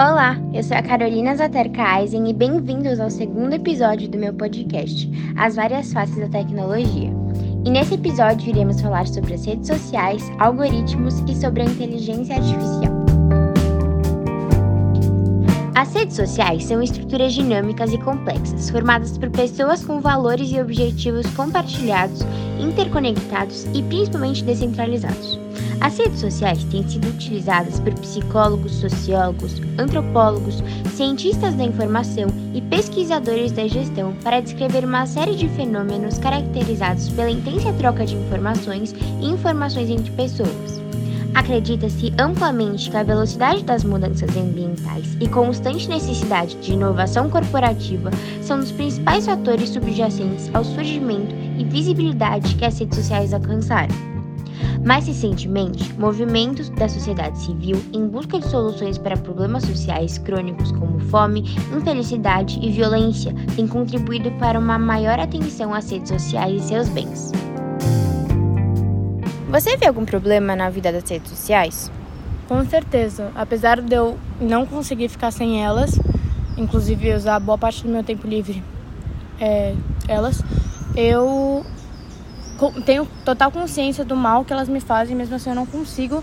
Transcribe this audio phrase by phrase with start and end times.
[0.00, 5.10] Olá, eu sou a Carolina Zaterka Eisen e bem-vindos ao segundo episódio do meu podcast,
[5.36, 7.10] As Várias Faces da Tecnologia.
[7.64, 12.94] E nesse episódio iremos falar sobre as redes sociais, algoritmos e sobre a inteligência artificial.
[15.74, 21.26] As redes sociais são estruturas dinâmicas e complexas, formadas por pessoas com valores e objetivos
[21.34, 22.20] compartilhados,
[22.60, 25.47] interconectados e principalmente descentralizados.
[25.80, 30.62] As redes sociais têm sido utilizadas por psicólogos, sociólogos, antropólogos,
[30.94, 37.30] cientistas da informação e pesquisadores da gestão para descrever uma série de fenômenos caracterizados pela
[37.30, 40.80] intensa troca de informações e informações entre pessoas.
[41.34, 48.10] Acredita-se amplamente que a velocidade das mudanças ambientais e constante necessidade de inovação corporativa
[48.42, 54.17] são os principais fatores subjacentes ao surgimento e visibilidade que as redes sociais alcançaram.
[54.84, 60.98] Mais recentemente, movimentos da sociedade civil em busca de soluções para problemas sociais crônicos como
[61.00, 61.44] fome,
[61.76, 67.32] infelicidade e violência têm contribuído para uma maior atenção às redes sociais e seus bens.
[69.50, 71.90] Você vê algum problema na vida das redes sociais?
[72.46, 73.30] Com certeza.
[73.34, 75.98] Apesar de eu não conseguir ficar sem elas,
[76.56, 78.62] inclusive usar boa parte do meu tempo livre
[79.40, 79.74] é,
[80.06, 80.42] elas,
[80.96, 81.64] eu
[82.84, 86.22] tenho total consciência do mal que elas me fazem, mesmo assim eu não consigo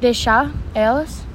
[0.00, 1.26] deixar elas.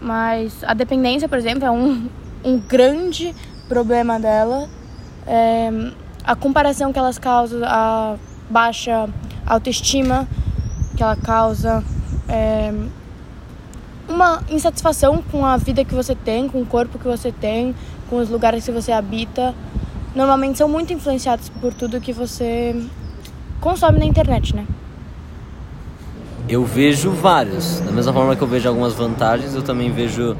[0.00, 2.08] Mas a dependência, por exemplo, é um,
[2.44, 3.34] um grande
[3.68, 4.68] problema dela.
[5.26, 5.70] É,
[6.24, 8.16] a comparação que elas causam, a
[8.48, 9.08] baixa
[9.44, 10.28] autoestima
[10.96, 11.84] que ela causa,
[12.28, 12.72] é,
[14.08, 17.74] uma insatisfação com a vida que você tem, com o corpo que você tem,
[18.08, 19.54] com os lugares que você habita
[20.16, 22.74] normalmente são muito influenciados por tudo que você
[23.60, 24.66] consome na internet, né?
[26.48, 27.80] Eu vejo vários.
[27.80, 30.34] Da mesma forma que eu vejo algumas vantagens, eu também vejo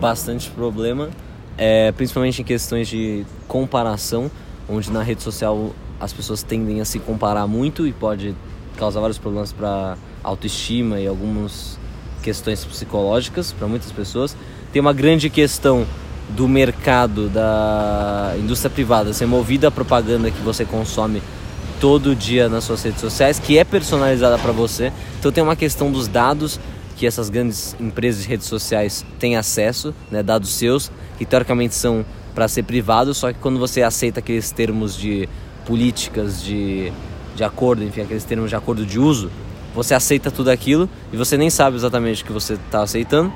[0.00, 1.08] bastante problema,
[1.56, 4.28] é, principalmente em questões de comparação,
[4.68, 8.34] onde na rede social as pessoas tendem a se comparar muito e pode
[8.76, 11.78] causar vários problemas para autoestima e algumas
[12.22, 14.36] questões psicológicas para muitas pessoas.
[14.72, 15.86] Tem uma grande questão
[16.36, 21.22] do mercado da indústria privada ser movida a propaganda que você consome
[21.80, 24.92] todo dia nas suas redes sociais, que é personalizada para você.
[25.18, 26.58] Então tem uma questão dos dados
[26.96, 32.04] que essas grandes empresas de redes sociais têm acesso, né, dados seus, que teoricamente são
[32.34, 35.28] para ser privados, só que quando você aceita aqueles termos de
[35.66, 36.92] políticas de,
[37.34, 39.30] de acordo, enfim, aqueles termos de acordo de uso,
[39.74, 43.32] você aceita tudo aquilo e você nem sabe exatamente o que você está aceitando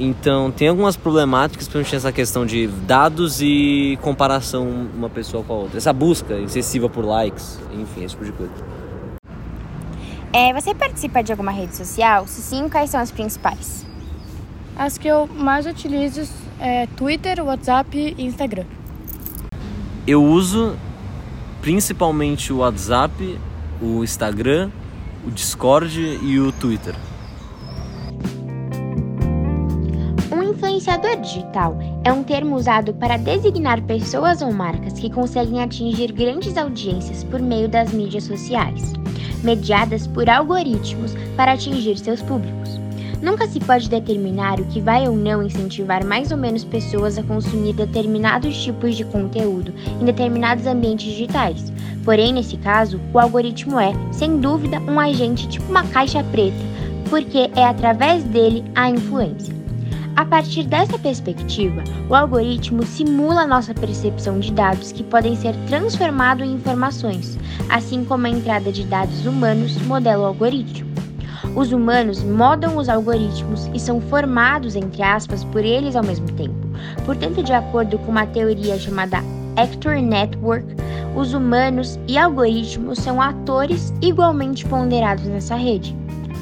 [0.00, 4.66] então tem algumas problemáticas, principalmente essa questão de dados e comparação
[4.96, 5.76] uma pessoa com a outra.
[5.76, 8.52] Essa busca excessiva por likes, enfim, esse tipo de coisa.
[10.32, 12.26] É, você participa de alguma rede social?
[12.26, 13.84] Se sim, quais são as principais?
[14.74, 16.22] As que eu mais utilizo
[16.58, 18.64] é Twitter, WhatsApp e Instagram.
[20.06, 20.76] Eu uso
[21.60, 23.38] principalmente o WhatsApp,
[23.82, 24.70] o Instagram,
[25.26, 26.94] o Discord e o Twitter.
[30.50, 36.56] Influenciador digital é um termo usado para designar pessoas ou marcas que conseguem atingir grandes
[36.56, 38.92] audiências por meio das mídias sociais,
[39.42, 42.80] mediadas por algoritmos para atingir seus públicos.
[43.22, 47.22] Nunca se pode determinar o que vai ou não incentivar mais ou menos pessoas a
[47.22, 51.70] consumir determinados tipos de conteúdo em determinados ambientes digitais.
[52.02, 56.56] Porém, nesse caso, o algoritmo é, sem dúvida, um agente tipo uma caixa preta,
[57.10, 59.59] porque é através dele a influência.
[60.20, 66.46] A partir dessa perspectiva, o algoritmo simula nossa percepção de dados que podem ser transformados
[66.46, 67.38] em informações,
[67.70, 70.90] assim como a entrada de dados humanos modela o algoritmo.
[71.56, 76.68] Os humanos modam os algoritmos e são formados, entre aspas, por eles ao mesmo tempo.
[77.06, 79.24] Portanto, de acordo com uma teoria chamada
[79.56, 80.66] Actor Network,
[81.16, 85.98] os humanos e algoritmos são atores igualmente ponderados nessa rede.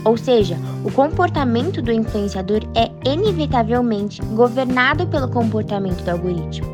[0.09, 6.67] Ou seja, o comportamento do influenciador é inevitavelmente governado pelo comportamento do algoritmo.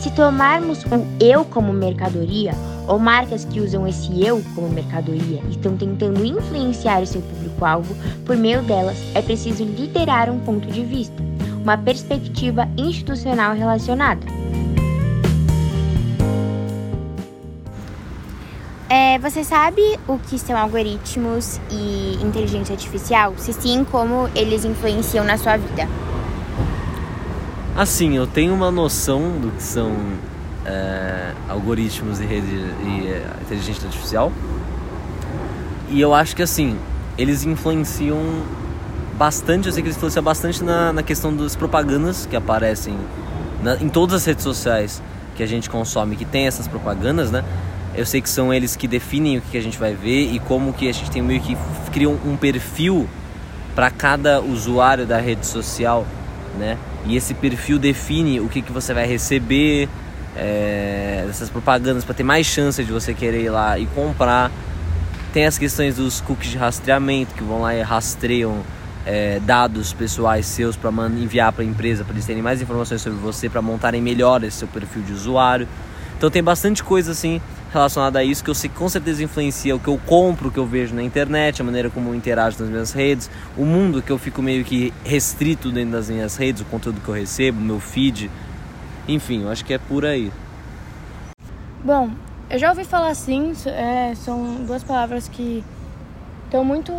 [0.00, 2.54] Se tomarmos o eu como mercadoria,
[2.86, 7.92] ou marcas que usam esse eu como mercadoria e estão tentando influenciar o seu público-alvo,
[8.24, 11.20] por meio delas é preciso liderar um ponto de vista,
[11.60, 14.24] uma perspectiva institucional relacionada.
[19.06, 23.34] É, você sabe o que são algoritmos e inteligência artificial?
[23.36, 25.88] Se sim, como eles influenciam na sua vida?
[27.76, 29.92] Assim, eu tenho uma noção do que são
[30.64, 34.32] é, algoritmos e, rede, e é, inteligência artificial.
[35.88, 36.76] E eu acho que assim,
[37.16, 38.18] eles influenciam
[39.16, 42.98] bastante, eu sei que ele influencia bastante na, na questão das propagandas que aparecem
[43.62, 45.00] na, em todas as redes sociais
[45.36, 47.44] que a gente consome, que tem essas propagandas, né?
[47.96, 50.72] Eu sei que são eles que definem o que a gente vai ver e como
[50.74, 51.56] que a gente tem meio que
[51.92, 53.08] criam um perfil
[53.74, 56.06] para cada usuário da rede social,
[56.58, 56.76] né?
[57.06, 59.88] E esse perfil define o que, que você vai receber
[60.36, 64.50] é, dessas propagandas para ter mais chance de você querer ir lá e comprar.
[65.32, 68.60] Tem as questões dos cookies de rastreamento que vão lá e rastreiam
[69.06, 73.18] é, dados pessoais seus para enviar para a empresa para eles terem mais informações sobre
[73.18, 75.66] você para montarem melhor esse seu perfil de usuário.
[76.18, 77.40] Então tem bastante coisa assim
[77.72, 80.58] relacionada a isso que eu sei com certeza influencia o que eu compro, o que
[80.58, 84.10] eu vejo na internet, a maneira como eu interajo nas minhas redes, o mundo que
[84.10, 87.80] eu fico meio que restrito dentro das minhas redes, o conteúdo que eu recebo, meu
[87.80, 88.30] feed.
[89.08, 90.32] Enfim, eu acho que é por aí.
[91.84, 92.10] Bom,
[92.48, 95.64] eu já ouvi falar assim, é, são duas palavras que
[96.44, 96.92] estão muito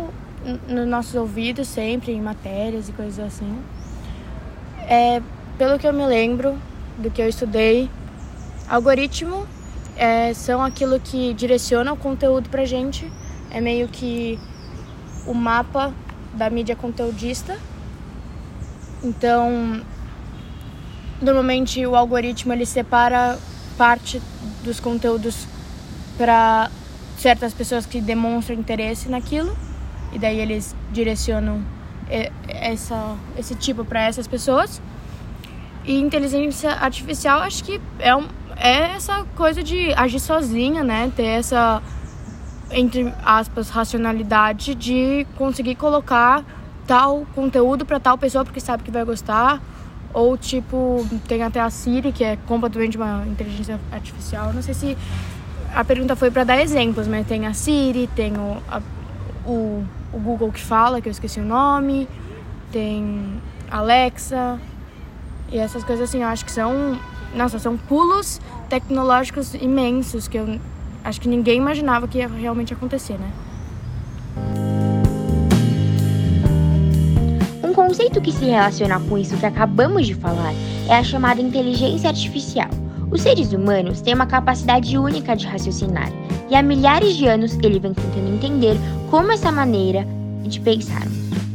[0.68, 3.58] nos nossos ouvidos sempre, em matérias e coisas assim.
[4.88, 5.20] É,
[5.58, 6.56] pelo que eu me lembro,
[6.98, 7.88] do que eu estudei,
[8.68, 9.46] algoritmo
[9.98, 13.10] é, são aquilo que direciona o conteúdo pra gente.
[13.50, 14.38] É meio que
[15.26, 15.92] o mapa
[16.32, 17.58] da mídia conteudista.
[19.02, 19.82] Então,
[21.20, 23.38] normalmente o algoritmo ele separa
[23.76, 24.22] parte
[24.62, 25.46] dos conteúdos
[26.16, 26.70] para
[27.18, 29.56] certas pessoas que demonstram interesse naquilo
[30.12, 31.62] e daí eles direcionam
[32.48, 34.80] essa, esse tipo para essas pessoas.
[35.84, 38.26] E inteligência artificial acho que é, um,
[38.58, 41.12] é essa coisa de agir sozinha, né?
[41.14, 41.82] Ter essa,
[42.70, 46.44] entre aspas, racionalidade de conseguir colocar
[46.86, 49.60] tal conteúdo para tal pessoa porque sabe que vai gostar.
[50.12, 54.52] Ou tipo, tem até a Siri, que é completamente uma inteligência artificial.
[54.52, 54.98] Não sei se
[55.74, 58.80] a pergunta foi para dar exemplos, mas tem a Siri, tem o, a,
[59.46, 62.08] o o Google que fala, que eu esqueci o nome,
[62.72, 63.40] tem
[63.70, 64.58] Alexa
[65.50, 66.98] e essas coisas assim, eu acho que são,
[67.34, 70.58] nossa, são pulos tecnológicos imensos que eu
[71.04, 73.30] acho que ninguém imaginava que ia realmente acontecer, né?
[77.62, 80.52] Um conceito que se relaciona com isso que acabamos de falar
[80.88, 82.70] é a chamada inteligência artificial.
[83.10, 86.10] Os seres humanos têm uma capacidade única de raciocinar,
[86.50, 88.76] e há milhares de anos ele vem tentando entender
[89.10, 90.06] como essa maneira
[90.42, 91.06] de pensar.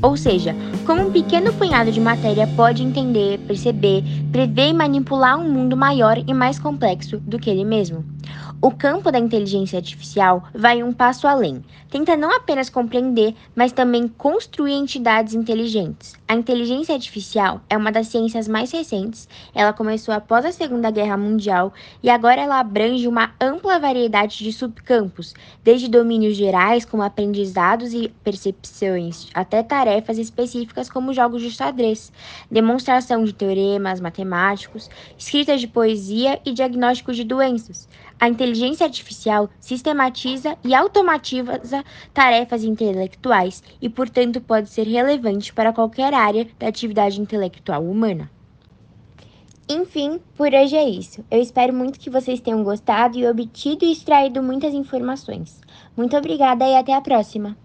[0.03, 0.53] Ou seja,
[0.85, 4.03] como um pequeno punhado de matéria pode entender, perceber,
[4.33, 8.03] prever e manipular um mundo maior e mais complexo do que ele mesmo.
[8.65, 11.61] O campo da inteligência artificial vai um passo além.
[11.89, 16.13] Tenta não apenas compreender, mas também construir entidades inteligentes.
[16.25, 19.27] A inteligência artificial é uma das ciências mais recentes.
[19.53, 24.53] Ela começou após a Segunda Guerra Mundial e agora ela abrange uma ampla variedade de
[24.53, 32.13] subcampos, desde domínios gerais como aprendizados e percepções, até tarefas específicas como jogos de xadrez,
[32.49, 37.89] demonstração de teoremas matemáticos, escrita de poesia e diagnóstico de doenças.
[38.23, 41.83] A inteligência artificial sistematiza e automatiza
[42.13, 48.31] tarefas intelectuais e, portanto, pode ser relevante para qualquer área da atividade intelectual humana.
[49.67, 51.21] Enfim, por hoje é isso.
[51.29, 55.59] Eu espero muito que vocês tenham gostado e obtido e extraído muitas informações.
[55.93, 57.57] Muito obrigada e até a próxima!